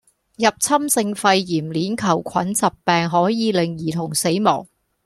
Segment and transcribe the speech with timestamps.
[0.37, 4.67] 入侵性肺炎鏈球菌疾病可以令兒童死亡